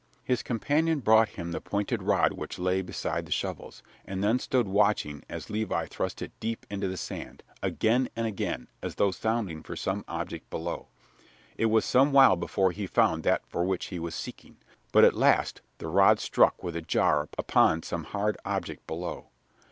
[0.23, 4.39] His companion brought him the pointed iron rod which lay beside the shovels, and then
[4.39, 9.11] stood watching as Levi thrust it deep into the sand, again and again, as though
[9.11, 10.87] sounding for some object below.
[11.55, 14.57] It was some while before he found that for which he was seeking,
[14.91, 19.27] but at last the rod struck with a jar upon some hard object below.